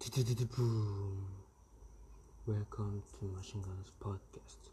[0.00, 1.28] Welcome
[3.18, 4.70] to Machine Guns Podcast.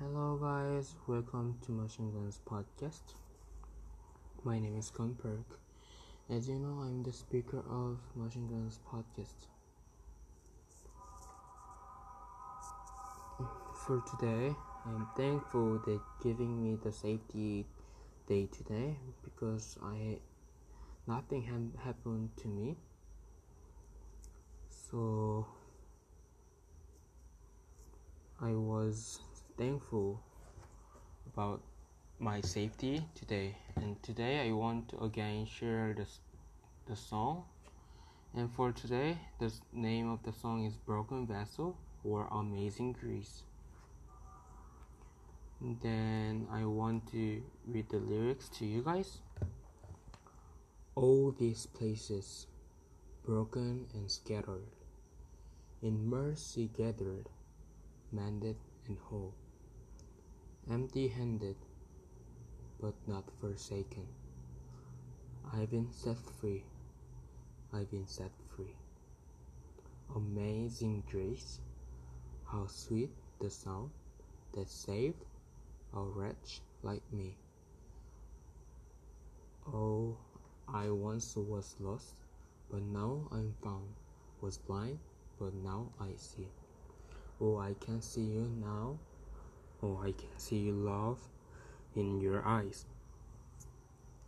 [0.00, 0.94] Hello, guys.
[1.06, 3.02] Welcome to Machine Guns Podcast.
[4.42, 5.58] My name is Con Perk.
[6.28, 9.46] As you know, I'm the speaker of Machine Guns Podcast.
[13.86, 14.54] For today,
[14.86, 17.66] I'm thankful that giving me the safety
[18.28, 20.18] day today because I
[21.06, 22.76] nothing had happened to me
[24.94, 25.44] so
[28.40, 29.18] I was
[29.58, 30.22] thankful
[31.32, 31.62] about
[32.20, 33.56] my safety today.
[33.74, 36.06] And today I want to again share the,
[36.88, 37.42] the song.
[38.36, 43.42] And for today the name of the song is Broken Vessel or Amazing Grace.
[45.82, 49.18] Then I want to read the lyrics to you guys.
[50.94, 52.46] All these places
[53.26, 54.83] broken and scattered
[55.84, 57.28] in mercy gathered,
[58.10, 59.34] mended and whole,
[60.70, 61.56] empty handed,
[62.80, 64.06] but not forsaken.
[65.52, 66.64] I've been set free,
[67.70, 68.74] I've been set free.
[70.16, 71.60] Amazing grace,
[72.50, 73.90] how sweet the sound
[74.54, 75.22] that saved
[75.94, 77.36] a wretch like me.
[79.68, 80.16] Oh,
[80.66, 82.14] I once was lost,
[82.70, 83.92] but now I'm found,
[84.40, 84.98] was blind
[85.38, 86.46] but now I see.
[87.40, 88.98] Oh, I can see you now.
[89.82, 91.18] Oh, I can see love
[91.96, 92.86] in your eyes.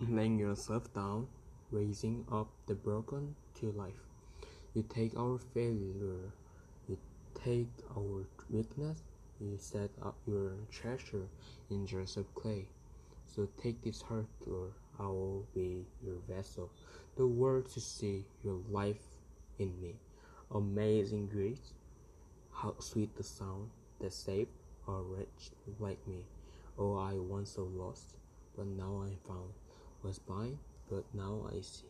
[0.01, 1.29] Laying yourself down,
[1.71, 4.03] raising up the broken to life.
[4.75, 6.33] You take our failure,
[6.89, 6.99] you
[7.35, 9.03] take our weakness,
[9.41, 11.29] you set up your treasure
[11.71, 12.67] in jars of clay.
[13.27, 16.71] So take this heart, Lord, I will be your vessel,
[17.17, 19.03] the world to see your life
[19.59, 19.95] in me.
[20.55, 21.73] Amazing grace,
[22.53, 24.51] how sweet the sound that saved
[24.87, 26.19] a wretch like me.
[26.79, 28.15] Oh, I once so lost,
[28.57, 29.53] but now I am found.
[30.03, 30.59] Was blind,
[30.89, 31.87] but now I see.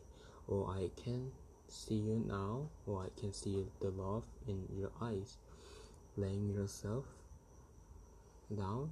[0.50, 1.32] Oh, I can
[1.68, 2.68] see you now.
[2.88, 5.36] Oh, I can see the love in your eyes.
[6.16, 7.04] Laying yourself
[8.56, 8.90] down,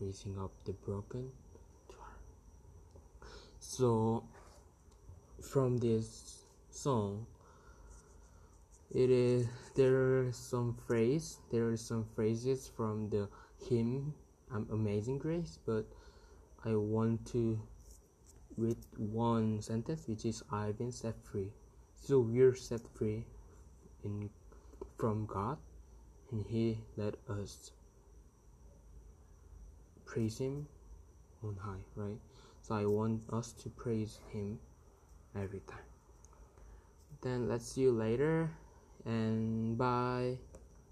[0.00, 1.30] raising up the broken.
[3.58, 4.24] So,
[5.40, 7.26] from this song,
[8.94, 13.28] it is there are some phrase there are some phrases from the
[13.68, 14.14] hymn
[14.50, 15.84] um, amazing grace but
[16.64, 17.60] i want to
[18.58, 21.52] read one sentence which is i've been set free.
[22.00, 23.24] So we're set free
[24.04, 24.30] in
[24.96, 25.58] from god
[26.30, 27.70] and he let us
[30.04, 30.66] praise him
[31.44, 32.18] on high right?
[32.62, 34.58] So i want us to praise him
[35.36, 35.88] every time.
[37.20, 38.50] Then let's see you later
[39.04, 40.38] and bye